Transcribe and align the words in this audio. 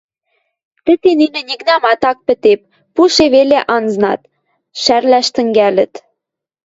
Тӹте 0.85 1.09
нинӹ 1.19 1.41
нигынамат 1.49 2.01
ак 2.11 2.17
пӹтеп, 2.27 2.61
пуше 2.93 3.25
веле 3.35 3.59
азнаш, 3.75 4.21
шӓрлӓш 4.81 5.27
тӹнгӓлӹт. 5.35 5.93